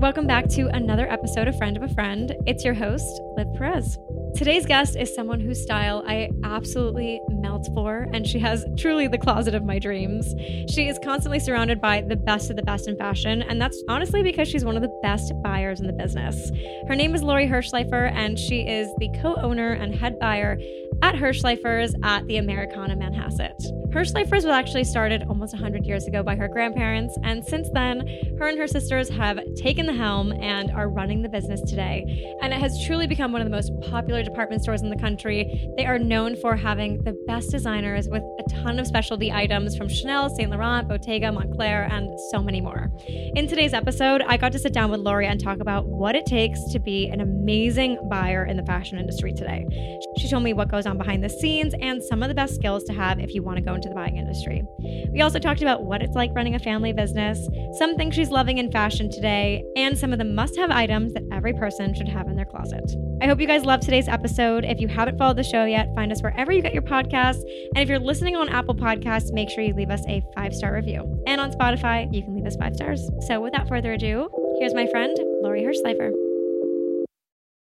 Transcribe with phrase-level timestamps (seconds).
[0.00, 2.34] Welcome back to another episode of Friend of a Friend.
[2.46, 3.98] It's your host, Liv Perez.
[4.34, 9.18] Today's guest is someone whose style I absolutely melt for, and she has truly the
[9.18, 10.34] closet of my dreams.
[10.72, 14.22] She is constantly surrounded by the best of the best in fashion, and that's honestly
[14.22, 16.50] because she's one of the best buyers in the business.
[16.88, 20.58] Her name is Lori Hirshleifer, and she is the co owner and head buyer
[21.02, 23.89] at Hirshleifers at the Americana Manhasset.
[23.90, 28.06] Hirshleifers was actually started almost 100 years ago by her grandparents, and since then,
[28.38, 32.36] her and her sisters have taken the helm and are running the business today.
[32.40, 35.68] And it has truly become one of the most popular department stores in the country.
[35.76, 39.88] They are known for having the best designers with a ton of specialty items from
[39.88, 42.92] Chanel, Saint Laurent, Bottega, Moncler, and so many more.
[43.08, 46.26] In today's episode, I got to sit down with Lori and talk about what it
[46.26, 49.66] takes to be an amazing buyer in the fashion industry today.
[50.18, 52.84] She told me what goes on behind the scenes and some of the best skills
[52.84, 54.62] to have if you want to go into the buying industry.
[55.10, 58.58] We also talked about what it's like running a family business, some things she's loving
[58.58, 62.28] in fashion today, and some of the must have items that every person should have
[62.28, 62.84] in their closet.
[63.22, 64.64] I hope you guys love today's episode.
[64.64, 67.42] If you haven't followed the show yet, find us wherever you get your podcasts.
[67.74, 70.74] And if you're listening on Apple Podcasts, make sure you leave us a five star
[70.74, 71.22] review.
[71.26, 73.08] And on Spotify, you can leave us five stars.
[73.26, 76.12] So without further ado, here's my friend, Lori Hirshleifer.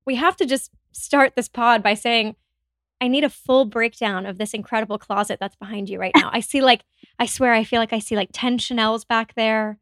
[0.07, 2.37] We have to just start this pod by saying,
[3.05, 6.31] I need a full breakdown of this incredible closet that's behind you right now.
[6.33, 6.85] I see like
[7.19, 9.79] I swear I feel like I see like 10 Chanel's back there.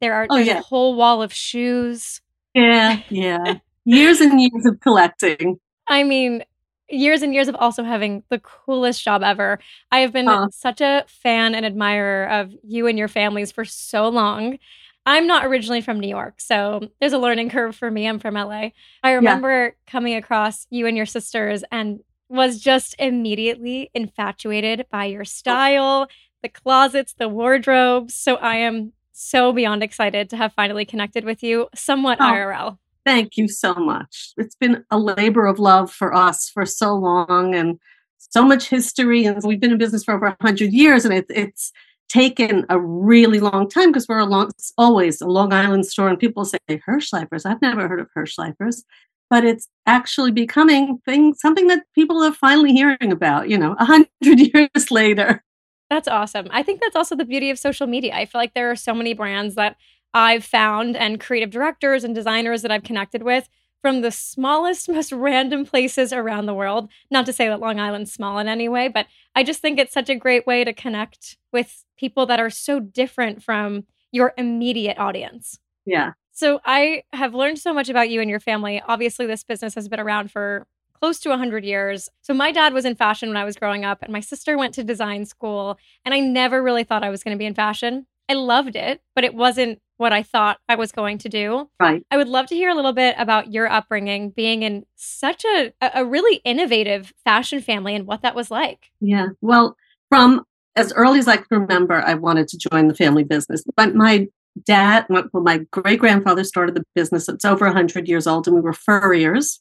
[0.00, 0.58] There are Oh, there's yeah.
[0.58, 2.20] a whole wall of shoes.
[2.52, 3.58] Yeah, yeah.
[3.84, 5.60] years and years of collecting.
[5.86, 6.44] I mean,
[6.88, 9.60] years and years of also having the coolest job ever.
[9.92, 14.08] I have been such a fan and admirer of you and your families for so
[14.08, 14.58] long.
[15.06, 18.08] I'm not originally from New York, so there's a learning curve for me.
[18.08, 18.70] I'm from LA.
[19.02, 25.22] I remember coming across you and your sisters and was just immediately infatuated by your
[25.22, 25.24] oh.
[25.24, 26.08] style,
[26.42, 28.14] the closets, the wardrobes.
[28.14, 32.24] So I am so beyond excited to have finally connected with you somewhat Oh.
[32.24, 32.78] IRL.
[33.04, 34.32] Thank you so much.
[34.36, 37.78] It's been a labor of love for us for so long and
[38.18, 39.26] so much history.
[39.26, 41.70] And we've been in business for over 100 years, and it, it's
[42.08, 46.08] taken a really long time because we're a long, always a Long Island store.
[46.08, 47.44] And people say, Hirshleifers.
[47.44, 48.82] I've never heard of Hirshleifers.
[49.30, 53.86] But it's actually becoming thing, something that people are finally hearing about, you know, a
[53.86, 55.42] 100 years later.
[55.90, 56.48] That's awesome.
[56.50, 58.14] I think that's also the beauty of social media.
[58.14, 59.76] I feel like there are so many brands that
[60.12, 63.48] I've found and creative directors and designers that I've connected with
[63.82, 66.88] from the smallest, most random places around the world.
[67.10, 69.92] Not to say that Long Island's small in any way, but I just think it's
[69.92, 74.98] such a great way to connect with people that are so different from your immediate
[74.98, 75.58] audience.
[75.84, 76.12] Yeah.
[76.34, 78.82] So I have learned so much about you and your family.
[78.86, 82.08] Obviously, this business has been around for close to 100 years.
[82.22, 84.74] So my dad was in fashion when I was growing up, and my sister went
[84.74, 88.06] to design school, and I never really thought I was going to be in fashion.
[88.28, 91.70] I loved it, but it wasn't what I thought I was going to do.
[91.78, 92.04] Right.
[92.10, 95.72] I would love to hear a little bit about your upbringing, being in such a
[95.80, 98.90] a a really innovative fashion family and what that was like.
[99.00, 99.28] Yeah.
[99.40, 99.76] Well,
[100.08, 100.44] from
[100.74, 103.62] as early as I can remember, I wanted to join the family business.
[103.76, 104.26] But my
[104.64, 107.28] dad, well, my great grandfather started the business.
[107.28, 109.60] It's over 100 years old, and we were furriers.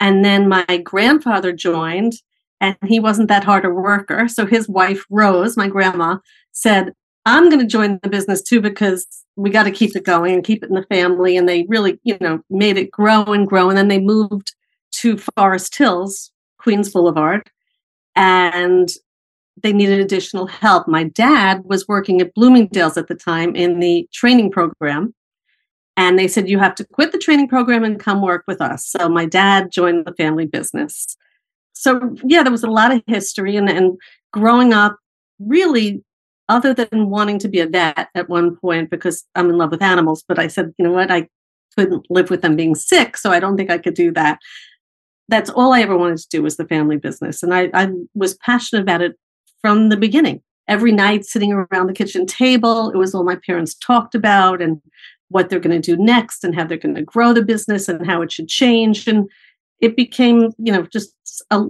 [0.00, 2.14] And then my grandfather joined,
[2.60, 4.28] and he wasn't that hard a worker.
[4.28, 6.18] So his wife, Rose, my grandma,
[6.52, 6.92] said,
[7.24, 9.06] I'm going to join the business too because
[9.36, 11.36] we got to keep it going and keep it in the family.
[11.36, 13.68] And they really, you know, made it grow and grow.
[13.68, 14.54] And then they moved
[14.96, 17.48] to Forest Hills, Queens Boulevard,
[18.16, 18.88] and
[19.60, 20.88] they needed additional help.
[20.88, 25.14] My dad was working at Bloomingdale's at the time in the training program.
[25.96, 28.86] And they said, You have to quit the training program and come work with us.
[28.86, 31.16] So my dad joined the family business.
[31.74, 33.56] So, yeah, there was a lot of history.
[33.56, 33.98] And, and
[34.32, 34.96] growing up,
[35.38, 36.02] really,
[36.48, 39.82] other than wanting to be a vet at one point because I'm in love with
[39.82, 41.10] animals, but I said, You know what?
[41.10, 41.28] I
[41.76, 43.16] couldn't live with them being sick.
[43.16, 44.38] So I don't think I could do that.
[45.28, 47.42] That's all I ever wanted to do was the family business.
[47.42, 49.16] And I, I was passionate about it
[49.62, 50.42] from the beginning.
[50.68, 54.80] Every night sitting around the kitchen table, it was all my parents talked about and
[55.28, 58.06] what they're going to do next and how they're going to grow the business and
[58.06, 59.08] how it should change.
[59.08, 59.28] And
[59.80, 61.14] it became, you know, just
[61.50, 61.64] a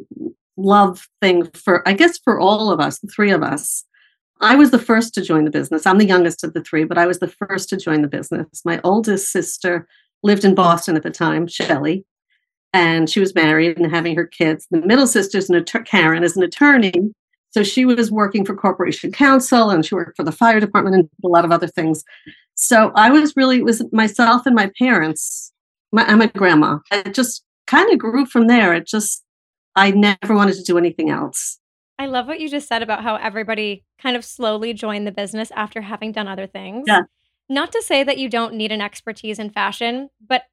[0.56, 3.84] love thing for, I guess, for all of us, the three of us.
[4.40, 5.86] I was the first to join the business.
[5.86, 8.62] I'm the youngest of the three, but I was the first to join the business.
[8.64, 9.86] My oldest sister
[10.24, 12.04] lived in Boston at the time, Shelley,
[12.72, 14.66] and she was married and having her kids.
[14.70, 16.92] The middle sister's an att- Karen is an attorney,
[17.52, 21.08] so she was working for Corporation Counsel and she worked for the fire department and
[21.24, 22.02] a lot of other things.
[22.54, 25.52] So I was really it was myself and my parents.
[25.94, 26.78] My, and my grandma.
[26.90, 28.72] It just kind of grew from there.
[28.72, 29.22] It just
[29.76, 31.58] I never wanted to do anything else.
[31.98, 35.50] I love what you just said about how everybody kind of slowly joined the business
[35.52, 36.84] after having done other things.
[36.88, 37.02] Yeah.
[37.48, 40.44] Not to say that you don't need an expertise in fashion, but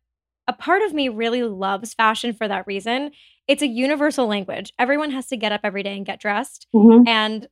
[0.49, 3.11] a part of me really loves fashion for that reason.
[3.47, 4.73] It's a universal language.
[4.79, 6.65] Everyone has to get up every day and get dressed.
[6.75, 7.07] Mhm.
[7.07, 7.47] And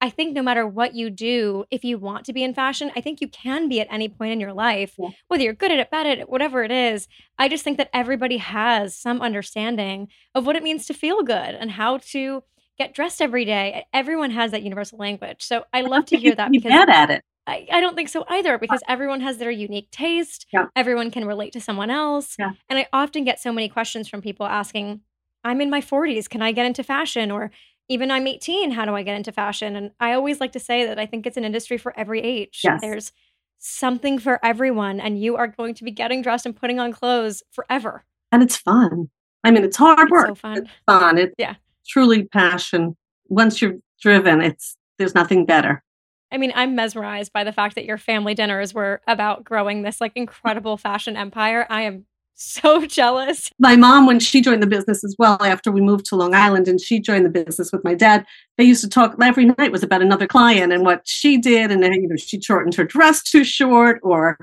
[0.00, 3.00] I think no matter what you do, if you want to be in fashion, I
[3.02, 5.10] think you can be at any point in your life, Yeah.
[5.26, 7.06] whether you're good at it, bad at it, whatever it is.
[7.38, 11.54] I just think that everybody has some understanding of what it means to feel good
[11.54, 12.42] and how to
[12.78, 13.84] get dressed every day.
[13.92, 15.42] Everyone has that universal language.
[15.42, 17.22] So I love to hear that Be because bad at it.
[17.48, 20.46] I, I don't think so either because everyone has their unique taste.
[20.52, 20.66] Yeah.
[20.76, 22.36] Everyone can relate to someone else.
[22.38, 22.50] Yeah.
[22.68, 25.00] And I often get so many questions from people asking,
[25.44, 26.28] I'm in my 40s.
[26.28, 27.30] Can I get into fashion?
[27.30, 27.50] Or
[27.88, 28.72] even I'm 18.
[28.72, 29.74] How do I get into fashion?
[29.76, 32.60] And I always like to say that I think it's an industry for every age.
[32.62, 32.80] Yes.
[32.82, 33.12] There's
[33.58, 37.42] something for everyone, and you are going to be getting dressed and putting on clothes
[37.50, 38.04] forever.
[38.30, 39.10] And it's fun.
[39.42, 40.26] I mean, it's hard It's work.
[40.28, 40.58] so fun.
[40.58, 41.18] It's fun.
[41.18, 41.54] It's Yeah.
[41.86, 42.96] truly passion.
[43.28, 45.82] Once you're driven, it's there's nothing better.
[46.30, 50.00] I mean, I'm mesmerized by the fact that your family dinners were about growing this
[50.00, 51.66] like incredible fashion empire.
[51.70, 52.04] I am
[52.34, 53.50] so jealous.
[53.58, 56.68] my mom when she joined the business as well after we moved to long island
[56.68, 58.24] and she joined the business with my dad
[58.56, 61.82] they used to talk every night was about another client and what she did and
[61.82, 64.38] you know she shortened her dress too short or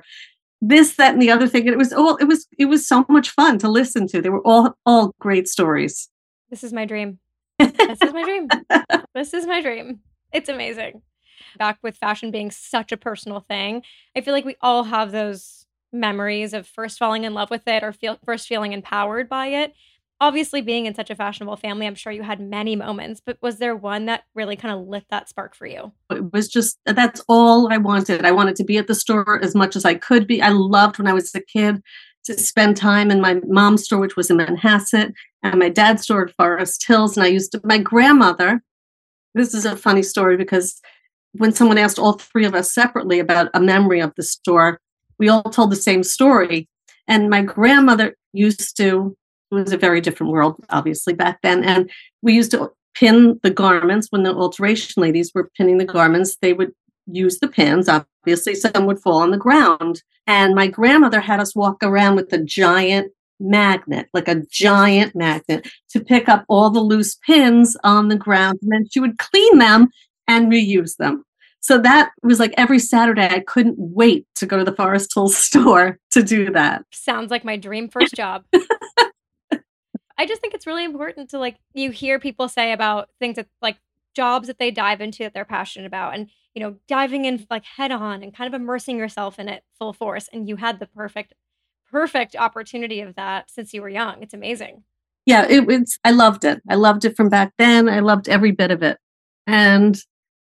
[0.61, 3.05] this that and the other thing and it was all it was it was so
[3.07, 6.09] much fun to listen to they were all all great stories
[6.49, 7.19] This is my dream.
[7.59, 8.49] This is my dream.
[9.13, 9.99] this is my dream.
[10.33, 11.01] It's amazing.
[11.57, 13.83] Back with fashion being such a personal thing,
[14.15, 17.83] I feel like we all have those memories of first falling in love with it
[17.83, 19.73] or feel first feeling empowered by it.
[20.21, 23.57] Obviously, being in such a fashionable family, I'm sure you had many moments, but was
[23.57, 25.91] there one that really kind of lit that spark for you?
[26.11, 29.55] it was just that's all i wanted i wanted to be at the store as
[29.55, 31.81] much as i could be i loved when i was a kid
[32.23, 35.11] to spend time in my mom's store which was in manhasset
[35.43, 38.63] and my dad's store at forest hills and i used to my grandmother
[39.33, 40.81] this is a funny story because
[41.37, 44.79] when someone asked all three of us separately about a memory of the store
[45.17, 46.67] we all told the same story.
[47.07, 49.15] And my grandmother used to
[49.51, 51.63] it was a very different world obviously back then.
[51.63, 51.89] And
[52.21, 54.07] we used to pin the garments.
[54.09, 56.71] When the alteration ladies were pinning the garments they would
[57.05, 57.87] use the pins.
[57.87, 60.01] Obviously some would fall on the ground.
[60.27, 65.67] And my grandmother had us walk around with a giant magnet like a giant magnet
[65.89, 68.59] to pick up all the loose pins on the ground.
[68.61, 69.89] And then she would clean them
[70.27, 71.23] and reuse them
[71.59, 75.35] so that was like every saturday i couldn't wait to go to the forest hills
[75.47, 78.43] store to do that Sounds like my dream first job.
[80.17, 83.47] I just think it's really important to like you hear people say about things that
[83.61, 83.77] like
[84.15, 87.65] jobs that they dive into that they're passionate about and you know diving in like
[87.65, 90.87] head on and kind of immersing yourself in it full force and you had the
[90.87, 91.33] perfect
[91.91, 94.23] perfect opportunity of that since you were young.
[94.23, 94.83] It's amazing.
[95.25, 98.51] yeah it was i loved it i loved it from back then i loved every
[98.51, 98.97] bit of it
[99.47, 99.99] and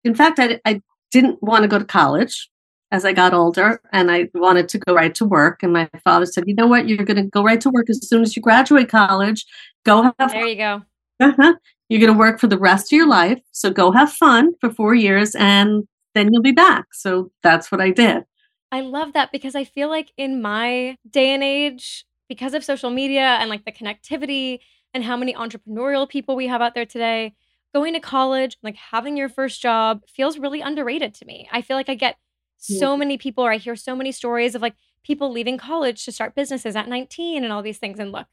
[0.08, 2.50] in fact i, I didn't want to go to college
[2.92, 6.26] as i got older and i wanted to go right to work and my father
[6.26, 6.88] said you know what?
[6.88, 9.46] You're going to go right to work as soon as you graduate college.
[9.86, 10.82] Go have There you go.
[11.20, 11.54] uh-huh.
[11.90, 14.72] you're going to work for the rest of your life so go have fun for
[14.72, 16.94] four years and then you'll be back.
[16.94, 18.24] So that's what i did.
[18.72, 22.90] I love that because I feel like in my day and age, because of social
[22.90, 24.60] media and like the connectivity
[24.94, 27.34] and how many entrepreneurial people we have out there today,
[27.74, 31.48] going to college, like having your first job feels really underrated to me.
[31.52, 32.18] I feel like I get
[32.58, 36.12] so many people or I hear so many stories of like people leaving college to
[36.12, 38.00] start businesses at 19 and all these things.
[38.00, 38.28] And look,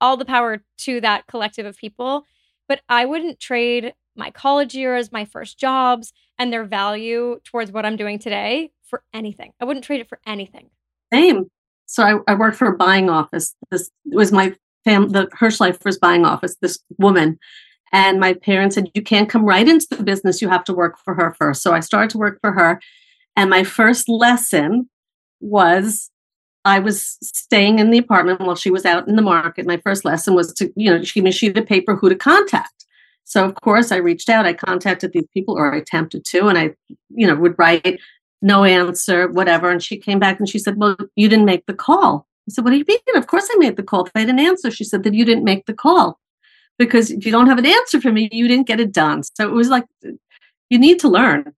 [0.00, 2.24] all the power to that collective of people.
[2.68, 7.84] But I wouldn't trade my college years, my first jobs, and their value towards what
[7.84, 9.52] I'm doing today for anything.
[9.60, 10.70] I wouldn't trade it for anything.
[11.12, 11.46] Same.
[11.86, 13.54] So I, I worked for a buying office.
[13.70, 14.54] This was my
[14.84, 16.56] fam, the Hirshleifers buying office.
[16.60, 17.38] This woman,
[17.94, 20.42] and my parents said, "You can't come right into the business.
[20.42, 21.62] You have to work for her first.
[21.62, 22.80] So I started to work for her,
[23.36, 24.90] and my first lesson
[25.40, 26.10] was
[26.64, 29.66] I was staying in the apartment while she was out in the market.
[29.66, 32.08] My first lesson was to, you know, she gave me a sheet of paper who
[32.08, 32.86] to contact.
[33.24, 36.58] So of course I reached out, I contacted these people, or I attempted to, and
[36.58, 36.70] I,
[37.10, 38.00] you know, would write
[38.42, 39.70] no answer, whatever.
[39.70, 42.26] And she came back and she said, Well, you didn't make the call.
[42.48, 43.16] I said, What do you mean?
[43.16, 44.08] Of course I made the call.
[44.14, 46.18] I didn't answer, she said that you didn't make the call.
[46.78, 49.22] Because if you don't have an answer for me, you didn't get it done.
[49.22, 51.54] So it was like you need to learn.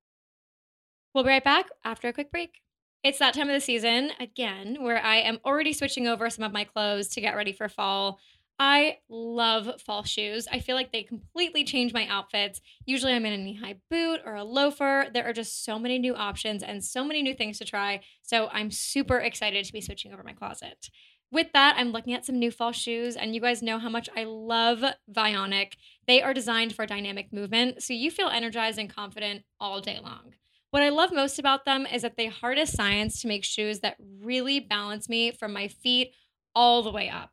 [1.15, 2.61] We'll be right back after a quick break.
[3.03, 6.53] It's that time of the season again where I am already switching over some of
[6.53, 8.19] my clothes to get ready for fall.
[8.59, 10.49] I love fall shoes.
[10.51, 12.61] I feel like they completely change my outfits.
[12.87, 15.07] Usually I'm in a knee high boot or a loafer.
[15.13, 18.01] There are just so many new options and so many new things to try.
[18.23, 20.89] So I'm super excited to be switching over my closet.
[21.33, 24.09] With that, I'm looking at some new fall shoes, and you guys know how much
[24.17, 25.73] I love Vionic.
[26.07, 30.35] They are designed for dynamic movement, so you feel energized and confident all day long.
[30.71, 33.97] What I love most about them is that they harness science to make shoes that
[34.21, 36.13] really balance me from my feet
[36.55, 37.31] all the way up.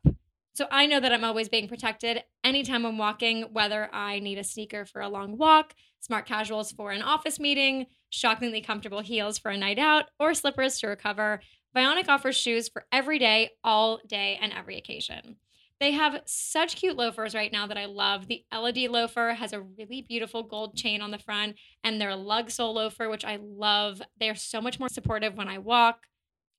[0.54, 4.44] So I know that I'm always being protected anytime I'm walking, whether I need a
[4.44, 9.50] sneaker for a long walk, smart casuals for an office meeting, shockingly comfortable heels for
[9.50, 11.40] a night out, or slippers to recover.
[11.74, 15.36] Vionic offers shoes for every day, all day, and every occasion.
[15.80, 18.28] They have such cute loafers right now that I love.
[18.28, 22.50] The LED loafer has a really beautiful gold chain on the front, and their lug
[22.50, 24.00] sole loafer, which I love.
[24.20, 26.06] They're so much more supportive when I walk.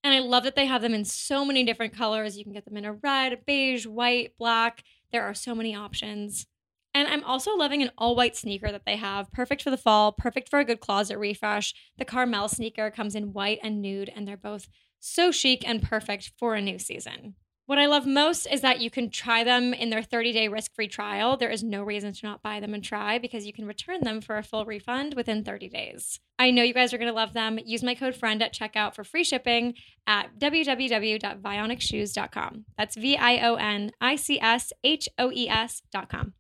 [0.04, 2.38] And I love that they have them in so many different colors.
[2.38, 4.84] You can get them in a red, beige, white, black.
[5.12, 6.46] There are so many options.
[6.94, 9.32] And I'm also loving an all white sneaker that they have.
[9.32, 11.74] Perfect for the fall, perfect for a good closet refresh.
[11.98, 14.68] The Carmel sneaker comes in white and nude, and they're both
[15.06, 17.36] so chic and perfect for a new season.
[17.68, 20.76] What I love most is that you can try them in their 30 day risk
[20.76, 21.36] free trial.
[21.36, 24.22] There is no reason to not buy them and try because you can return them
[24.22, 26.20] for a full refund within 30 days.
[26.38, 27.58] I know you guys are going to love them.
[27.66, 29.74] Use my code FRIEND at checkout for free shipping
[30.06, 32.66] at www.vionicshoes.com.
[32.78, 36.34] That's V I O N I C S H O E S.com.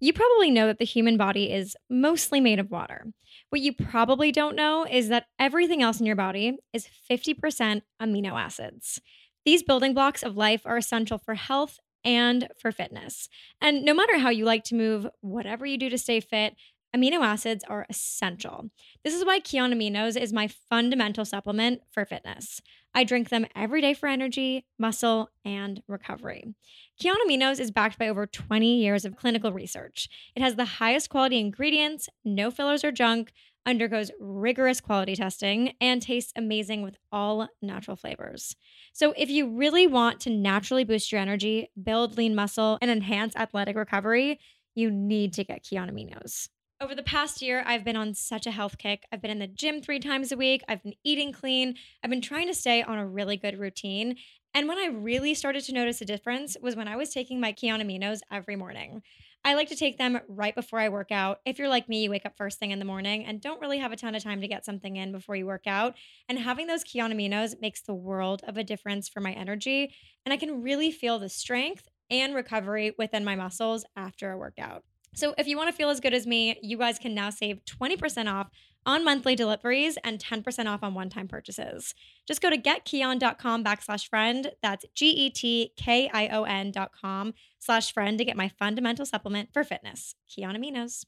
[0.00, 3.06] You probably know that the human body is mostly made of water.
[3.50, 8.32] What you probably don't know is that everything else in your body is 50% amino
[8.32, 9.00] acids.
[9.44, 13.28] These building blocks of life are essential for health and for fitness.
[13.60, 16.54] And no matter how you like to move, whatever you do to stay fit,
[16.94, 18.70] amino acids are essential.
[19.04, 22.60] This is why Kion Aminos is my fundamental supplement for fitness.
[22.96, 26.54] I drink them every day for energy, muscle, and recovery.
[26.98, 30.08] Kion Aminos is backed by over 20 years of clinical research.
[30.34, 33.34] It has the highest quality ingredients, no fillers or junk,
[33.66, 38.56] undergoes rigorous quality testing, and tastes amazing with all natural flavors.
[38.94, 43.36] So, if you really want to naturally boost your energy, build lean muscle, and enhance
[43.36, 44.40] athletic recovery,
[44.74, 46.48] you need to get Kion Aminos.
[46.78, 49.04] Over the past year, I've been on such a health kick.
[49.10, 50.62] I've been in the gym three times a week.
[50.68, 51.76] I've been eating clean.
[52.04, 54.16] I've been trying to stay on a really good routine.
[54.52, 57.54] And when I really started to notice a difference was when I was taking my
[57.54, 59.02] Kion Aminos every morning.
[59.42, 61.38] I like to take them right before I work out.
[61.46, 63.78] If you're like me, you wake up first thing in the morning and don't really
[63.78, 65.94] have a ton of time to get something in before you work out.
[66.28, 69.94] And having those Kion Aminos makes the world of a difference for my energy.
[70.26, 74.84] And I can really feel the strength and recovery within my muscles after a workout.
[75.16, 77.64] So if you want to feel as good as me, you guys can now save
[77.64, 78.50] 20% off
[78.84, 81.94] on monthly deliveries and 10% off on one-time purchases.
[82.28, 84.52] Just go to getkion.com backslash friend.
[84.62, 91.06] That's G-E-T-K-I-O-N dot com slash friend to get my fundamental supplement for fitness, Kion Aminos.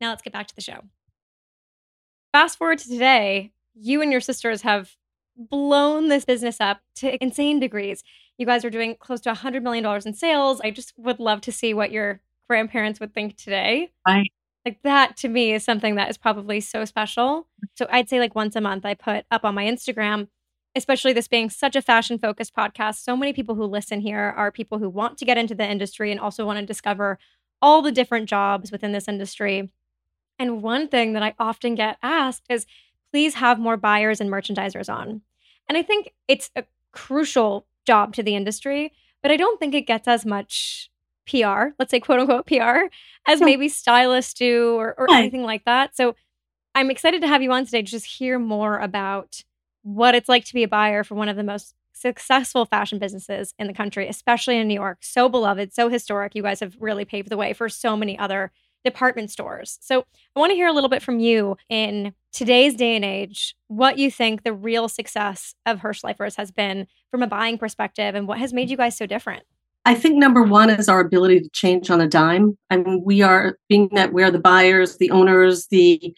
[0.00, 0.80] Now let's get back to the show.
[2.32, 4.96] Fast forward to today, you and your sisters have
[5.36, 8.02] blown this business up to insane degrees.
[8.38, 10.62] You guys are doing close to $100 million in sales.
[10.64, 13.90] I just would love to see what your grandparents would think today.
[14.06, 14.30] Right.
[14.66, 17.48] Like that to me is something that is probably so special.
[17.64, 17.68] Mm.
[17.78, 20.28] So I'd say like once a month I put up on my Instagram,
[20.76, 22.96] especially this being such a fashion focused podcast.
[22.96, 26.10] So many people who listen here are people who want to get into the industry
[26.10, 27.18] and also want to discover
[27.62, 29.72] all the different jobs within this industry.
[30.38, 32.66] And one thing that I often get asked is
[33.10, 35.22] please have more buyers and merchandisers on.
[35.70, 38.92] And I think it's a crucial job to the industry,
[39.22, 40.90] but I don't think it gets as much
[41.26, 42.86] PR, let's say quote unquote PR,
[43.26, 45.96] as maybe stylists do or, or anything like that.
[45.96, 46.14] So
[46.74, 49.42] I'm excited to have you on today to just hear more about
[49.82, 53.54] what it's like to be a buyer for one of the most successful fashion businesses
[53.58, 54.98] in the country, especially in New York.
[55.02, 56.34] So beloved, so historic.
[56.34, 58.50] You guys have really paved the way for so many other
[58.84, 59.78] department stores.
[59.80, 63.54] So I want to hear a little bit from you in today's day and age,
[63.68, 68.26] what you think the real success of Hirshleifers has been from a buying perspective and
[68.26, 69.44] what has made you guys so different.
[69.84, 72.56] I think number one is our ability to change on a dime.
[72.70, 76.14] I mean, we are being that we're the buyers, the owners, the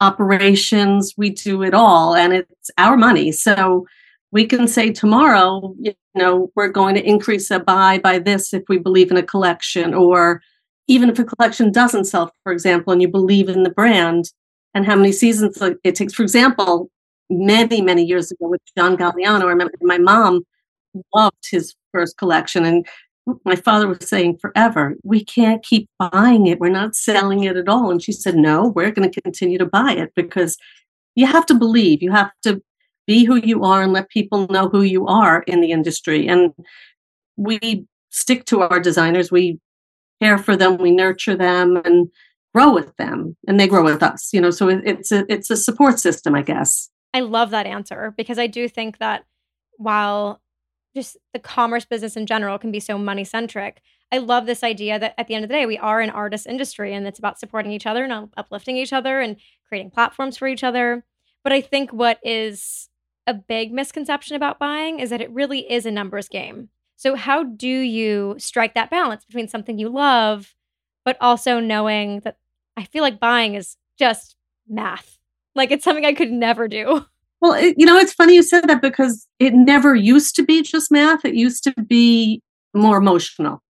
[0.00, 3.32] operations, we do it all, and it's our money.
[3.32, 3.86] So
[4.32, 8.64] we can say tomorrow, you know, we're going to increase a buy by this if
[8.68, 10.42] we believe in a collection, or
[10.86, 14.30] even if a collection doesn't sell, for example, and you believe in the brand
[14.74, 16.12] and how many seasons it takes.
[16.12, 16.90] For example,
[17.30, 20.44] many, many years ago with John Galliano, I remember my mom
[21.14, 22.64] loved his first collection.
[22.64, 22.86] And
[23.44, 26.60] my father was saying forever, we can't keep buying it.
[26.60, 27.90] We're not selling it at all.
[27.90, 30.56] And she said, no, we're going to continue to buy it because
[31.14, 32.62] you have to believe, you have to
[33.06, 36.28] be who you are and let people know who you are in the industry.
[36.28, 36.52] And
[37.36, 39.58] we stick to our designers, we
[40.22, 42.08] care for them, we nurture them and
[42.54, 45.56] grow with them and they grow with us, you know, so it's a, it's a
[45.56, 46.90] support system, I guess.
[47.12, 49.24] I love that answer because I do think that
[49.76, 50.40] while
[50.96, 53.82] just the commerce business in general can be so money centric.
[54.10, 56.46] I love this idea that at the end of the day, we are an artist
[56.46, 59.36] industry and it's about supporting each other and uplifting each other and
[59.68, 61.04] creating platforms for each other.
[61.44, 62.88] But I think what is
[63.26, 66.70] a big misconception about buying is that it really is a numbers game.
[66.96, 70.54] So, how do you strike that balance between something you love,
[71.04, 72.38] but also knowing that
[72.76, 74.36] I feel like buying is just
[74.66, 75.18] math?
[75.54, 77.04] Like it's something I could never do.
[77.46, 80.62] Well, it, you know, it's funny you said that because it never used to be
[80.62, 81.24] just math.
[81.24, 82.42] It used to be
[82.74, 83.62] more emotional.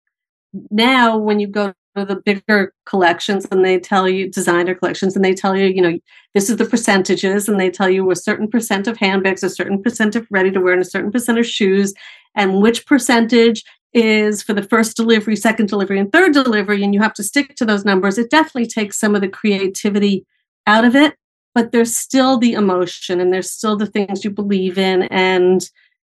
[0.70, 5.22] Now, when you go to the bigger collections and they tell you designer collections and
[5.22, 5.98] they tell you, you know,
[6.32, 9.82] this is the percentages and they tell you a certain percent of handbags, a certain
[9.82, 11.92] percent of ready to wear, and a certain percent of shoes,
[12.34, 17.02] and which percentage is for the first delivery, second delivery, and third delivery, and you
[17.02, 18.16] have to stick to those numbers.
[18.16, 20.24] It definitely takes some of the creativity
[20.66, 21.14] out of it
[21.56, 25.70] but there's still the emotion and there's still the things you believe in and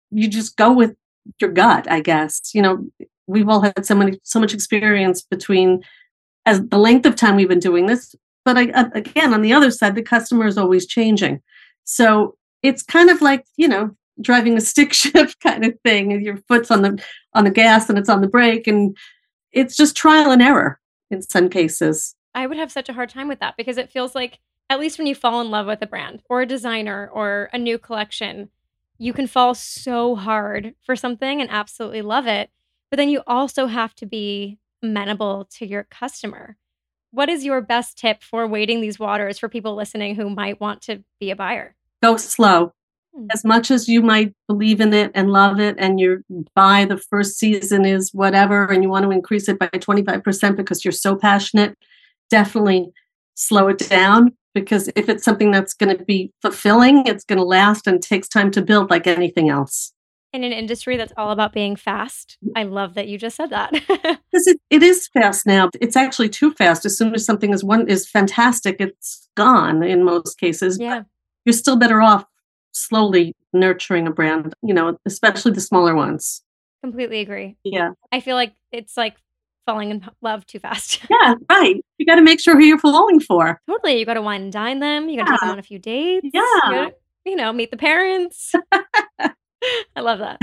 [0.09, 0.95] you just go with
[1.39, 2.55] your gut i guess.
[2.55, 2.87] You know
[3.27, 5.83] we've all had so many so much experience between
[6.47, 8.15] as the length of time we've been doing this
[8.45, 11.41] but I, uh, again on the other side the customer is always changing.
[11.83, 16.25] So it's kind of like you know driving a stick shift kind of thing and
[16.25, 16.99] your foot's on the
[17.35, 18.97] on the gas and it's on the brake and
[19.51, 20.79] it's just trial and error
[21.11, 22.15] in some cases.
[22.33, 24.97] I would have such a hard time with that because it feels like at least
[24.97, 28.49] when you fall in love with a brand or a designer or a new collection,
[28.97, 32.49] you can fall so hard for something and absolutely love it.
[32.89, 36.57] But then you also have to be amenable to your customer.
[37.11, 40.81] What is your best tip for wading these waters for people listening who might want
[40.83, 41.75] to be a buyer?
[42.03, 42.73] Go slow.
[43.15, 43.27] Hmm.
[43.31, 46.23] As much as you might believe in it and love it, and you
[46.55, 50.83] buy the first season is whatever, and you want to increase it by 25% because
[50.83, 51.77] you're so passionate,
[52.29, 52.91] definitely
[53.35, 57.45] slow it down because if it's something that's going to be fulfilling, it's going to
[57.45, 59.93] last and takes time to build like anything else.
[60.33, 62.57] In an industry that's all about being fast, mm-hmm.
[62.57, 63.71] I love that you just said that.
[63.87, 65.69] because it, it is fast now.
[65.79, 66.85] It's actually too fast.
[66.85, 70.79] As soon as something is one is fantastic, it's gone in most cases.
[70.79, 70.99] Yeah.
[70.99, 71.05] But
[71.45, 72.25] you're still better off
[72.71, 76.43] slowly nurturing a brand, you know, especially the smaller ones.
[76.83, 77.57] Completely agree.
[77.63, 77.91] Yeah.
[78.11, 79.15] I feel like it's like
[79.67, 81.01] falling in love too fast.
[81.09, 81.83] Yeah, right.
[81.97, 83.61] You got to make sure who you're falling for.
[83.67, 83.99] Totally.
[83.99, 85.09] You got to wine and dine them.
[85.09, 85.35] You got to yeah.
[85.35, 86.27] take them on a few dates.
[86.33, 86.41] Yeah.
[86.41, 88.53] You, gotta, you know, meet the parents.
[89.19, 90.39] I love that.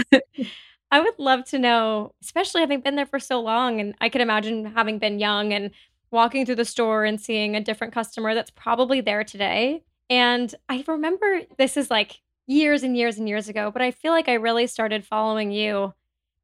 [0.91, 3.81] I would love to know, especially having been there for so long.
[3.81, 5.71] And I could imagine having been young and
[6.11, 9.83] walking through the store and seeing a different customer that's probably there today.
[10.11, 14.13] And I remember this is like years and years and years ago, but I feel
[14.13, 15.93] like I really started following you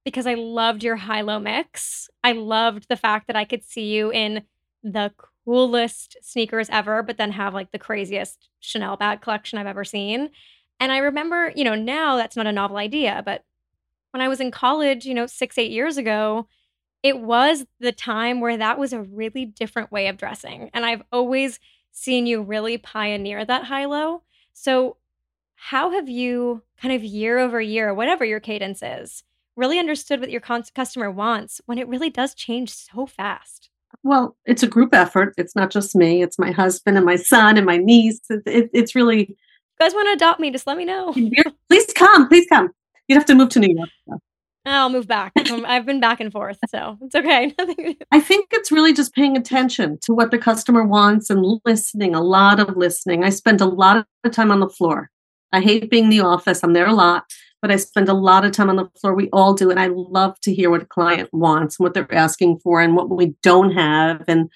[0.05, 2.09] because I loved your high low mix.
[2.25, 4.43] I loved the fact that I could see you in
[4.83, 5.13] the
[5.45, 10.31] coolest sneakers ever, but then have like the craziest Chanel bag collection I've ever seen.
[10.79, 13.45] And I remember, you know, now that's not a novel idea, but
[14.13, 16.49] when I was in college, you know, six, eight years ago,
[17.03, 20.71] it was the time where that was a really different way of dressing.
[20.75, 21.61] And I've always
[21.93, 24.23] seen you really pioneer that high low.
[24.53, 24.97] So,
[25.55, 29.25] how have you kind of year over year, whatever your cadence is,
[29.61, 33.71] really understood what your con- customer wants when it really does change so fast?
[34.03, 35.35] Well, it's a group effort.
[35.37, 36.23] It's not just me.
[36.23, 38.21] It's my husband and my son and my niece.
[38.31, 39.29] It, it, it's really.
[39.29, 39.37] You
[39.79, 40.51] guys want to adopt me?
[40.51, 41.13] Just let me know.
[41.69, 42.29] Please come.
[42.29, 42.71] Please come.
[43.07, 44.21] You'd have to move to New York.
[44.67, 45.33] I'll move back.
[45.37, 47.55] I've been back and forth, so it's okay.
[48.13, 52.21] I think it's really just paying attention to what the customer wants and listening, a
[52.21, 53.25] lot of listening.
[53.25, 55.11] I spend a lot of time on the floor.
[55.53, 56.63] I hate being in the office.
[56.63, 57.25] I'm there a lot
[57.63, 59.15] but I spend a lot of time on the floor.
[59.15, 59.71] We all do.
[59.71, 62.97] And I love to hear what a client wants and what they're asking for and
[62.97, 64.25] what we don't have.
[64.29, 64.51] And,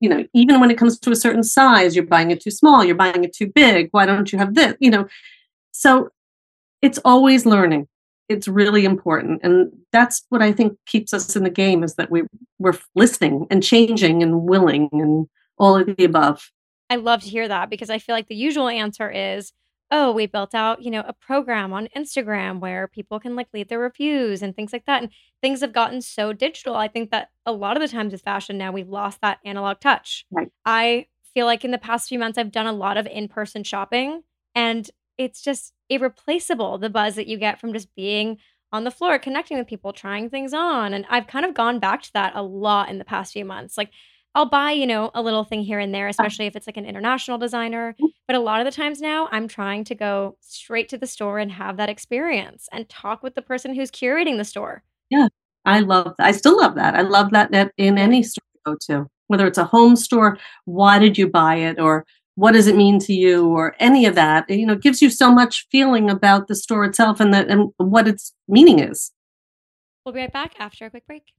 [0.00, 2.84] you know, even when it comes to a certain size, you're buying it too small,
[2.84, 3.88] you're buying it too big.
[3.92, 4.74] Why don't you have this?
[4.80, 5.08] You know,
[5.72, 6.10] so
[6.82, 7.88] it's always learning.
[8.28, 9.40] It's really important.
[9.42, 12.22] And that's what I think keeps us in the game is that we,
[12.58, 16.50] we're listening and changing and willing and all of the above.
[16.90, 19.52] I love to hear that because I feel like the usual answer is,
[19.90, 23.68] oh, we built out, you know, a program on Instagram where people can like leave
[23.68, 25.02] their reviews and things like that.
[25.02, 26.74] And things have gotten so digital.
[26.74, 29.80] I think that a lot of the times with fashion now we've lost that analog
[29.80, 30.24] touch.
[30.30, 30.50] Right.
[30.64, 34.22] I feel like in the past few months I've done a lot of in-person shopping
[34.54, 38.38] and it's just irreplaceable the buzz that you get from just being
[38.72, 42.02] on the floor connecting with people trying things on and I've kind of gone back
[42.02, 43.90] to that a lot in the past few months like
[44.34, 46.10] I'll buy, you know, a little thing here and there, uh.
[46.10, 47.92] especially if it's like an international designer.
[47.92, 48.06] Mm-hmm.
[48.26, 51.38] But a lot of the times now, I'm trying to go straight to the store
[51.38, 54.82] and have that experience and talk with the person who's curating the store.
[55.10, 55.28] Yeah,
[55.64, 56.26] I love that.
[56.26, 56.94] I still love that.
[56.94, 60.98] I love that in any store you go to, whether it's a home store, why
[60.98, 61.78] did you buy it?
[61.78, 65.00] Or what does it mean to you or any of that you know it gives
[65.00, 69.12] you so much feeling about the store itself and the, and what its meaning is
[70.04, 71.32] we'll be right back after a quick break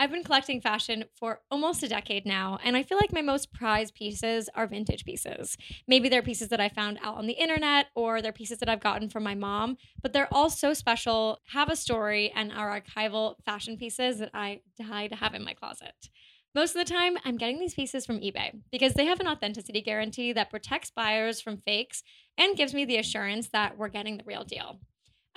[0.00, 3.52] I've been collecting fashion for almost a decade now, and I feel like my most
[3.52, 5.56] prized pieces are vintage pieces.
[5.88, 8.78] Maybe they're pieces that I found out on the internet or they're pieces that I've
[8.78, 13.34] gotten from my mom, but they're all so special, have a story, and are archival
[13.44, 16.08] fashion pieces that I die to have in my closet.
[16.54, 19.82] Most of the time, I'm getting these pieces from eBay because they have an authenticity
[19.82, 22.04] guarantee that protects buyers from fakes
[22.38, 24.78] and gives me the assurance that we're getting the real deal.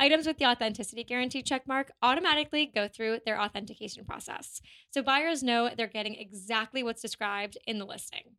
[0.02, 4.60] Items with the authenticity guarantee checkmark automatically go through their authentication process,
[4.90, 8.38] so buyers know they're getting exactly what's described in the listing.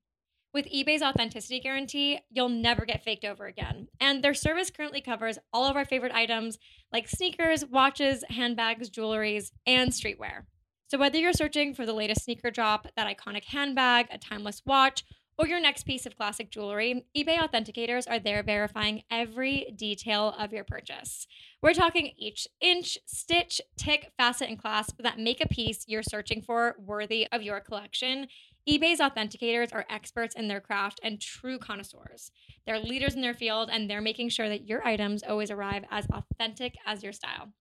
[0.53, 3.87] With eBay's authenticity guarantee, you'll never get faked over again.
[4.01, 6.59] And their service currently covers all of our favorite items
[6.93, 10.47] like sneakers, watches, handbags, jewelries, and streetwear.
[10.89, 15.05] So whether you're searching for the latest sneaker drop, that iconic handbag, a timeless watch,
[15.39, 20.53] or your next piece of classic jewelry, eBay authenticators are there verifying every detail of
[20.53, 21.27] your purchase.
[21.63, 26.43] We're talking each inch, stitch, tick, facet, and clasp that make a piece you're searching
[26.43, 28.29] for worthy of your collection.
[28.69, 32.31] eBay's authenticators are experts in their craft and true connoisseurs.
[32.67, 36.07] They're leaders in their field and they're making sure that your items always arrive as
[36.13, 37.53] authentic as your style.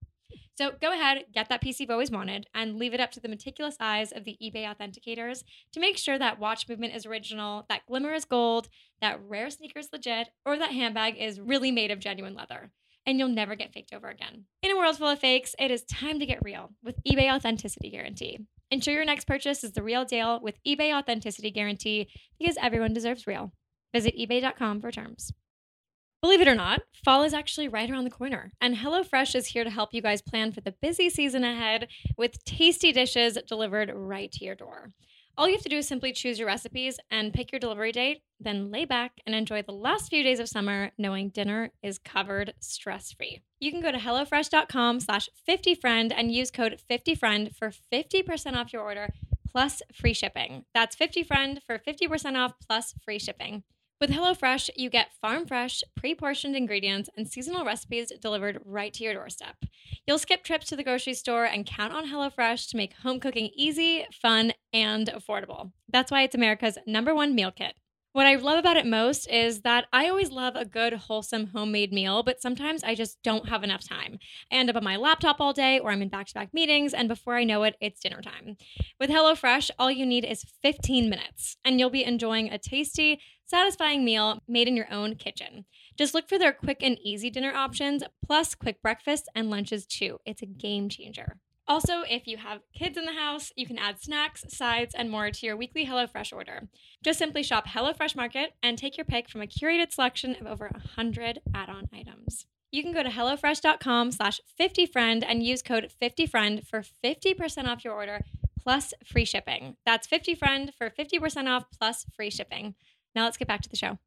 [0.55, 3.29] So go ahead, get that piece you've always wanted, and leave it up to the
[3.29, 7.85] meticulous eyes of the eBay authenticators to make sure that watch movement is original, that
[7.87, 8.69] glimmer is gold,
[9.01, 12.71] that rare sneaker is legit, or that handbag is really made of genuine leather.
[13.05, 14.45] And you'll never get faked over again.
[14.61, 17.89] In a world full of fakes, it is time to get real with eBay Authenticity
[17.89, 18.37] Guarantee.
[18.69, 22.07] Ensure your next purchase is the real deal with eBay Authenticity Guarantee
[22.39, 23.51] because everyone deserves real.
[23.93, 25.33] Visit eBay.com for terms.
[26.21, 29.63] Believe it or not, fall is actually right around the corner, and HelloFresh is here
[29.63, 34.31] to help you guys plan for the busy season ahead with tasty dishes delivered right
[34.33, 34.91] to your door.
[35.35, 38.21] All you have to do is simply choose your recipes and pick your delivery date,
[38.39, 42.53] then lay back and enjoy the last few days of summer knowing dinner is covered
[42.59, 43.41] stress-free.
[43.59, 48.83] You can go to HelloFresh.com slash 50friend and use code 50friend for 50% off your
[48.83, 49.09] order
[49.47, 50.65] plus free shipping.
[50.75, 53.63] That's 50friend for 50% off plus free shipping.
[54.01, 59.03] With HelloFresh, you get farm fresh, pre portioned ingredients and seasonal recipes delivered right to
[59.03, 59.57] your doorstep.
[60.07, 63.51] You'll skip trips to the grocery store and count on HelloFresh to make home cooking
[63.55, 65.71] easy, fun, and affordable.
[65.87, 67.75] That's why it's America's number one meal kit.
[68.13, 71.93] What I love about it most is that I always love a good, wholesome homemade
[71.93, 74.19] meal, but sometimes I just don't have enough time.
[74.51, 76.93] I end up on my laptop all day or I'm in back to back meetings,
[76.93, 78.57] and before I know it, it's dinner time.
[78.99, 84.03] With HelloFresh, all you need is 15 minutes, and you'll be enjoying a tasty, satisfying
[84.03, 85.63] meal made in your own kitchen.
[85.97, 90.19] Just look for their quick and easy dinner options, plus quick breakfasts and lunches too.
[90.25, 91.37] It's a game changer.
[91.71, 95.31] Also, if you have kids in the house, you can add snacks, sides, and more
[95.31, 96.67] to your weekly HelloFresh order.
[97.01, 100.67] Just simply shop HelloFresh Market and take your pick from a curated selection of over
[100.73, 102.45] 100 add-on items.
[102.73, 107.93] You can go to HelloFresh.com slash 50friend and use code 50friend for 50% off your
[107.93, 108.19] order
[108.61, 109.77] plus free shipping.
[109.85, 112.75] That's 50friend for 50% off plus free shipping.
[113.15, 113.97] Now let's get back to the show.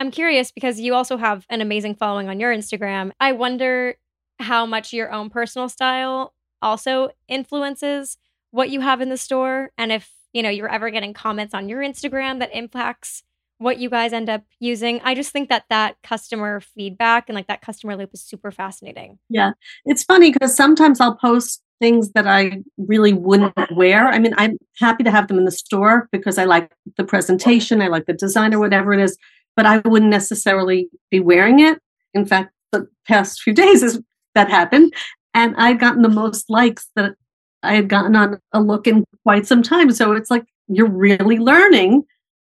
[0.00, 3.12] I'm curious because you also have an amazing following on your Instagram.
[3.20, 3.94] I wonder
[4.38, 8.18] how much your own personal style also influences
[8.50, 11.68] what you have in the store and if you know you're ever getting comments on
[11.68, 13.22] your instagram that impacts
[13.58, 17.48] what you guys end up using i just think that that customer feedback and like
[17.48, 19.18] that customer loop is super fascinating.
[19.28, 19.52] Yeah.
[19.84, 24.08] It's funny because sometimes i'll post things that i really wouldn't wear.
[24.08, 27.82] I mean i'm happy to have them in the store because i like the presentation
[27.82, 29.18] i like the design or whatever it is
[29.56, 31.78] but i wouldn't necessarily be wearing it.
[32.14, 34.00] In fact the past few days is
[34.38, 34.94] that happened.
[35.34, 37.14] And I'd gotten the most likes that
[37.62, 39.90] I had gotten on a look in quite some time.
[39.90, 42.04] So it's like you're really learning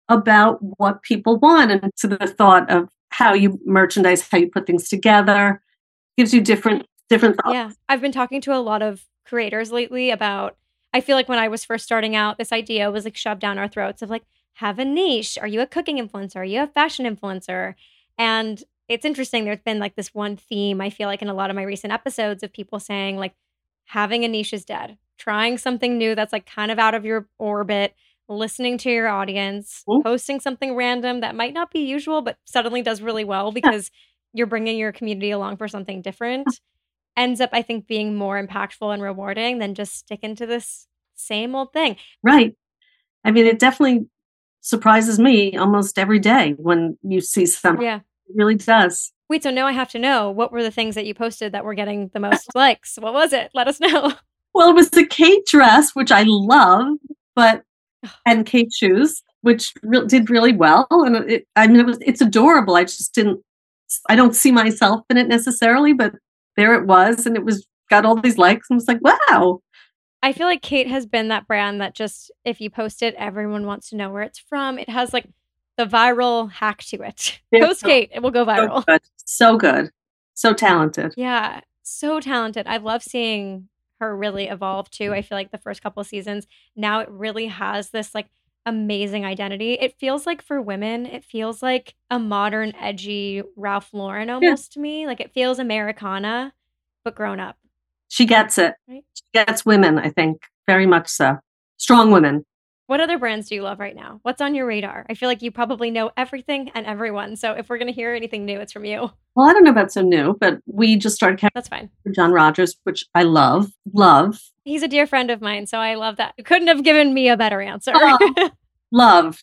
[0.09, 4.67] about what people want and to the thought of how you merchandise, how you put
[4.67, 5.61] things together,
[6.17, 7.53] gives you different different thoughts.
[7.53, 7.71] Yeah.
[7.87, 10.57] I've been talking to a lot of creators lately about
[10.93, 13.57] I feel like when I was first starting out, this idea was like shoved down
[13.57, 14.23] our throats of like,
[14.55, 15.37] have a niche?
[15.39, 16.37] Are you a cooking influencer?
[16.37, 17.75] Are you a fashion influencer?
[18.17, 19.45] And it's interesting.
[19.45, 21.93] There's been like this one theme, I feel like, in a lot of my recent
[21.93, 23.33] episodes of people saying, like,
[23.85, 27.27] having a niche is dead, trying something new that's like kind of out of your
[27.39, 27.95] orbit,
[28.29, 30.01] listening to your audience, Ooh.
[30.03, 33.89] posting something random that might not be usual, but suddenly does really well because
[34.33, 36.47] you're bringing your community along for something different.
[37.15, 41.55] Ends up, I think, being more impactful and rewarding than just sticking to this same
[41.55, 41.95] old thing.
[42.21, 42.53] Right.
[43.23, 44.07] I mean, it definitely
[44.61, 47.83] surprises me almost every day when you see something.
[47.83, 48.01] Yeah.
[48.33, 49.11] Really does.
[49.29, 51.65] Wait, so now I have to know what were the things that you posted that
[51.65, 52.97] were getting the most likes?
[52.99, 53.51] What was it?
[53.53, 54.13] Let us know.
[54.53, 56.97] Well, it was the Khaite dress, which I love,
[57.35, 57.61] but
[58.25, 60.87] and Khaite shoes, which re- did really well.
[60.89, 62.75] And it, I mean, it was it's adorable.
[62.75, 63.39] I just didn't.
[64.09, 66.15] I don't see myself in it necessarily, but
[66.55, 69.59] there it was, and it was got all these likes, and was like, wow.
[70.23, 73.67] I feel like Khaite has been that brand that just if you post it, everyone
[73.67, 74.79] wants to know where it's from.
[74.79, 75.27] It has like
[75.77, 77.39] the viral hack to it.
[77.51, 77.65] Yeah.
[77.67, 78.85] Post Khaite, it will go So viral.
[78.85, 79.01] good.
[79.25, 79.91] So good.
[80.33, 81.13] So talented.
[81.17, 82.67] Yeah, so talented.
[82.67, 85.13] I love seeing her really evolve too.
[85.13, 88.27] I feel like the first couple seasons, now it really has this like
[88.65, 89.73] amazing identity.
[89.73, 94.79] It feels like for women, it feels like a modern, edgy Ralph Lauren almost to
[94.79, 95.07] me.
[95.07, 96.53] Like it feels Americana,
[97.03, 97.57] but grown up.
[98.09, 98.75] She gets it.
[98.87, 99.03] Right.
[99.13, 101.37] She gets women, I think, very much so.
[101.77, 102.45] Strong women.
[102.87, 104.19] What other brands do you love right now?
[104.23, 105.05] What's on your radar?
[105.09, 107.35] I feel like you probably know everything and everyone.
[107.35, 109.11] So if we're going to hear anything new, it's from you.
[109.35, 111.89] Well, I don't know about so new, but we just started That's fine.
[112.15, 115.67] John Rogers, which I love, love, He's a dear friend of mine.
[115.67, 116.33] So I love that.
[116.37, 117.91] You couldn't have given me a better answer.
[117.93, 118.49] Oh.
[118.91, 119.41] love.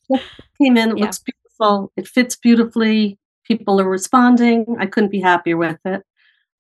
[0.61, 1.05] Came in, it Yeah.
[1.05, 3.19] looks beautiful, it fits beautifully.
[3.47, 4.65] People are responding.
[4.81, 6.03] I couldn't be happier with it.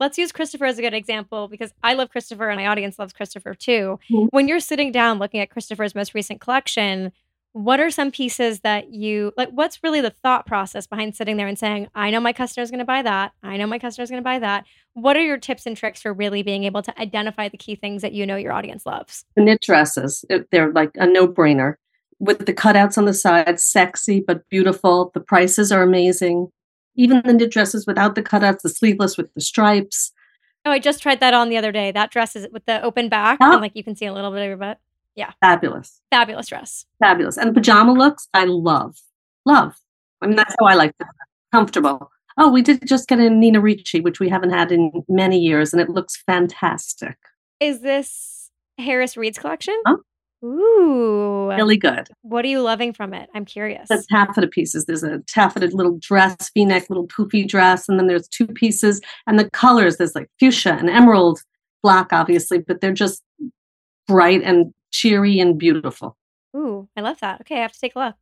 [0.01, 3.13] Let's use Christopher as a good example because I love Christopher and my audience loves
[3.13, 3.99] Christopher too.
[4.11, 4.29] Mhm.
[4.31, 7.13] When you're sitting down looking at Christopher's most recent collection,
[7.53, 9.51] what are some pieces that you like?
[9.51, 12.81] What's really the thought process behind sitting there and saying, I know my customer's going
[12.81, 13.31] to buy that.
[13.45, 14.65] I know my customer's going to buy that.
[14.95, 18.03] What are your tips and tricks for really being able to identify the key things
[18.03, 19.25] that you know your audience loves?
[19.37, 21.75] The knit dresses, they're like a no brainer
[22.19, 25.13] with the cutouts on the sides, sexy but beautiful.
[25.15, 26.49] The prices are amazing.
[26.97, 30.13] Even the knit dresses without the cutouts, the sleeveless with the stripes.
[30.65, 31.91] Oh, I just tried that on the other day.
[31.93, 33.53] That dress is with the open back Yeah.
[33.53, 34.79] and like you can see a little bit of your butt.
[35.15, 35.33] Yeah.
[35.41, 36.01] Fabulous.
[36.11, 36.87] Fabulous dress.
[37.01, 37.37] Fabulous.
[37.37, 38.97] And the pajama looks, I love.
[39.45, 39.75] Love.
[40.23, 41.09] I mean, that's how I like them.
[41.53, 42.11] Comfortable.
[42.37, 45.73] Oh, we did just get a Nina Ricci, which we haven't had in many years,
[45.73, 47.17] and it looks fantastic.
[47.61, 49.81] Is this Harris Reed's collection?
[49.87, 49.99] Huh?
[50.45, 51.51] Ooh.
[51.57, 52.09] Really good.
[52.23, 53.31] What are you loving from it?
[53.35, 53.89] I'm curious.
[53.89, 54.85] That's half of the taffeta pieces.
[54.85, 59.01] There's a taffeta little dress, v-neck, little poofy dress, and then there's two pieces.
[59.27, 61.41] And the colors, there's like fuchsia and emerald
[61.83, 63.23] black, obviously, but they're just
[64.07, 66.17] bright and cheery and beautiful.
[66.55, 67.41] Ooh, I love that.
[67.41, 68.15] Okay, I have to take a look.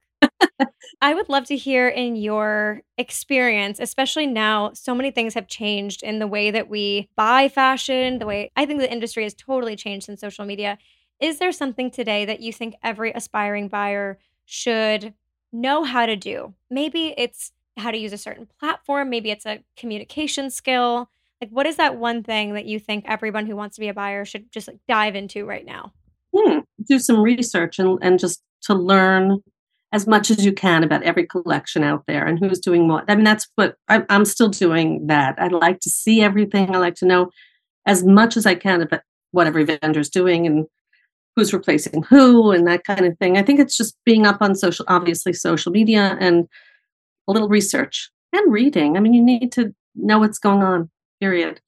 [1.00, 6.02] I would love to hear in your experience, especially now, so many things have changed
[6.02, 9.74] in the way that we buy fashion, the way I think the industry has totally
[9.74, 10.78] changed since social media.
[11.22, 15.14] Is there something today that you think every aspiring buyer should
[15.52, 16.54] know how to do?
[16.68, 21.08] Maybe it's how to use a certain platform, maybe it's a communication skill.
[21.40, 23.94] Like, what is that one thing that you think everyone who wants to be a
[23.94, 25.92] buyer should just like dive into right now?
[26.37, 26.58] Hmm.
[26.88, 29.42] Do some research and, and just to learn
[29.92, 33.04] as much as you can about every collection out there and who's doing what.
[33.06, 35.37] I mean, that's what I, I'm still doing that.
[35.38, 36.74] I'd like to see everything.
[36.74, 37.30] I like to know
[37.87, 40.66] as much as I can about what every vendor's doing and
[41.36, 43.36] who's replacing who and that kind of thing.
[43.36, 46.48] I think it's just being up on social, obviously, social media and
[47.26, 48.96] a little research and reading.
[48.96, 50.90] I mean, you need to know what's going on,
[51.20, 51.60] period.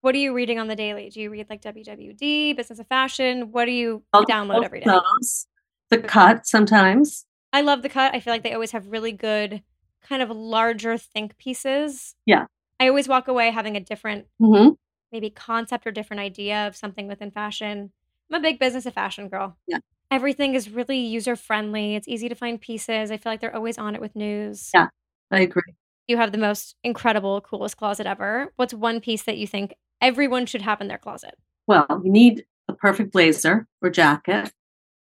[0.00, 1.10] What are you reading on the daily?
[1.10, 3.50] Do you read like WWD, Business of Fashion?
[3.50, 4.86] What do you I'll download every day?
[4.86, 5.46] those.
[5.90, 7.24] The cut sometimes.
[7.52, 8.14] I love the cut.
[8.14, 9.62] I feel like they always have really good,
[10.02, 12.14] kind of larger think pieces.
[12.26, 12.44] Yeah.
[12.78, 14.70] I always walk away having a different, hmm
[15.10, 17.90] maybe concept or different idea of something within fashion.
[18.30, 19.56] I'm a big business of fashion girl.
[19.66, 19.78] Yeah.
[20.10, 21.94] Everything is really user friendly.
[21.94, 23.10] It's easy to find pieces.
[23.10, 24.70] I feel like they're always on it with news.
[24.74, 24.88] Yeah.
[25.30, 25.74] I agree.
[26.06, 28.52] You have the most incredible, coolest closet ever.
[28.56, 31.34] What's one piece that you think everyone should have in their closet?
[31.66, 34.52] Well, you need a perfect blazer or jacket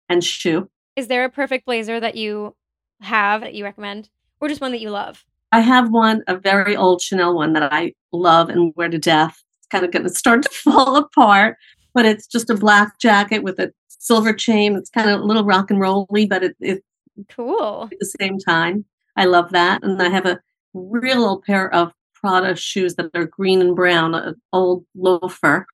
[0.08, 0.68] and shoe.
[0.96, 2.56] Is there a perfect blazer that you
[3.00, 5.24] have that you recommend, or just one that you love?
[5.52, 9.42] I have one, a very old Chanel one that I love and wear to death.
[9.58, 11.56] It's kind of going to start to fall apart,
[11.98, 14.76] but it's just a black jacket with a silver chain.
[14.76, 16.84] It's kind of a little rock and rolly, but it, it
[17.28, 17.88] Cool.
[17.90, 18.84] at the same time.
[19.16, 19.82] I love that.
[19.82, 20.38] And I have a
[20.74, 25.66] real old pair of Prada shoes that are green and brown, an old loafer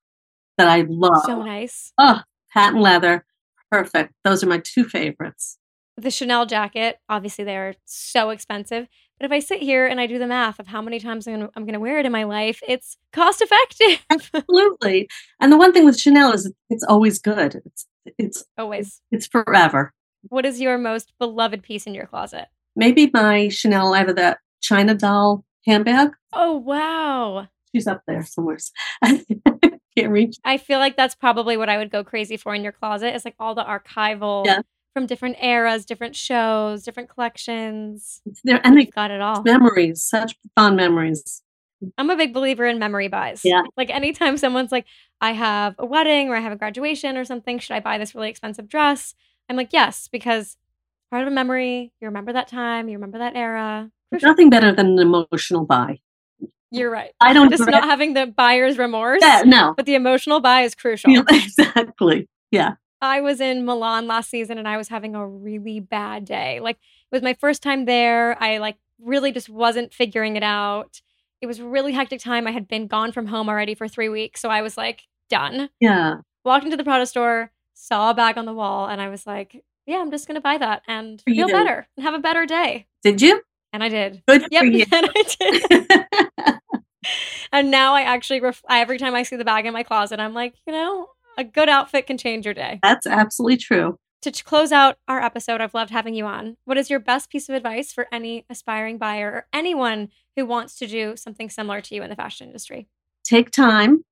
[0.57, 1.21] that I love.
[1.27, 1.93] So nice.
[1.99, 3.23] Oh, patent leather.
[3.71, 4.13] Perfect.
[4.23, 5.59] Those are my two favorites.
[5.95, 8.87] the Chanel jacket, obviously they're so expensive.
[9.19, 11.35] But if I sit here and I do the math of how many times I'm
[11.35, 14.05] gonna, I'm gonna wear it in my life, it's cost effective.
[14.09, 15.07] Absolutely.
[15.39, 17.61] And the one thing with Chanel is it's always good.
[17.65, 19.01] It's it's always.
[19.11, 19.93] It's forever.
[20.23, 22.47] What is your most beloved piece in your closet?
[22.75, 23.93] Maybe my Chanel.
[23.93, 26.09] I have that China doll handbag.
[26.33, 27.47] Oh wow.
[27.73, 28.57] She's up there somewhere.
[29.03, 30.37] Can't reach.
[30.43, 33.15] I feel like that's probably what I would go crazy for in your closet.
[33.15, 34.61] Is like all the archival Yeah.
[34.95, 38.21] From different eras, different shows, different collections.
[38.45, 39.43] There and they got it all.
[39.43, 41.43] memories, such fond memories.
[41.97, 43.41] I'm a big believer in memory buys.
[43.43, 43.63] Yeah.
[43.75, 44.85] Like anytime someone's like,
[45.19, 48.15] I have a wedding or I have a graduation or something, should I buy this
[48.15, 49.13] really expensive dress?
[49.49, 50.55] I'm like, yes, because
[51.11, 51.91] part of a memory.
[51.99, 53.91] You remember that time, you remember that era.
[54.11, 55.99] There's nothing better than an emotional buy.
[56.71, 57.11] You're right.
[57.19, 59.19] I don't Just regret- not having the buyer's remorse.
[59.21, 59.73] Yeah, no.
[59.75, 61.11] But the emotional buy is crucial.
[61.11, 62.29] Yeah, exactly.
[62.49, 62.75] Yeah.
[63.05, 66.59] I was in Milan last season and I was having a really bad day.
[66.59, 68.41] Like it was my first time there.
[68.41, 71.01] I like really just wasn't figuring it out.
[71.41, 72.47] It was really hectic time.
[72.47, 75.69] I had been gone from home already for 3 weeks, so I was like done.
[75.79, 76.17] Yeah.
[76.43, 79.63] Walked into the Prada store, saw a bag on the wall and I was like,
[79.85, 81.53] yeah, I'm just going to buy that and You feel did.
[81.53, 82.87] better and have a better day.
[83.03, 83.41] Did you?
[83.73, 84.23] And I did.
[84.27, 84.85] Good Yep, for you.
[84.91, 86.59] and I did.
[87.51, 90.33] and now I actually ref- every time I see the bag in my closet, I'm
[90.33, 92.79] like, you know, a good outfit can change your day.
[92.83, 93.97] That's absolutely true.
[94.21, 96.57] To close out our episode, I've loved having you on.
[96.65, 100.77] What is your best piece of advice for any aspiring buyer or anyone who wants
[100.79, 102.87] to do something similar to you in the fashion industry?
[103.23, 104.03] Take time,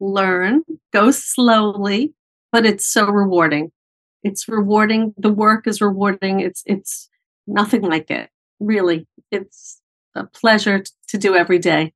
[0.00, 0.62] learn,
[0.92, 2.14] go slowly,
[2.50, 3.70] but it's so rewarding.
[4.22, 5.14] It's rewarding.
[5.16, 6.40] The work is rewarding.
[6.40, 7.08] It's it's
[7.46, 8.28] nothing like it.
[8.58, 9.06] Really.
[9.30, 9.80] It's
[10.14, 11.92] a pleasure to do every day.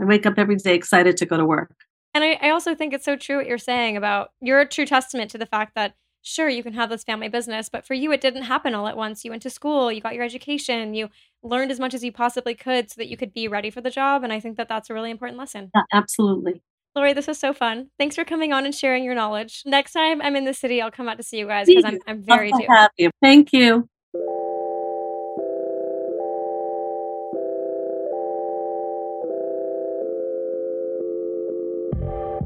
[0.00, 1.74] I wake up every day excited to go to work.
[2.14, 4.86] And I, I also think it's so true what you're saying about you're a true
[4.86, 8.12] testament to the fact that sure you can have this family business, but for you
[8.12, 9.24] it didn't happen all at once.
[9.24, 11.10] You went to school, you got your education, you
[11.42, 13.90] learned as much as you possibly could so that you could be ready for the
[13.90, 14.24] job.
[14.24, 15.70] And I think that that's a really important lesson.
[15.74, 16.62] Yeah, absolutely.
[16.96, 17.90] Lori, this was so fun.
[17.98, 19.62] Thanks for coming on and sharing your knowledge.
[19.66, 21.98] Next time I'm in the city, I'll come out to see you guys because I'm,
[22.06, 22.66] I'm very Love due.
[22.66, 22.90] to have.
[23.20, 23.88] Thank you.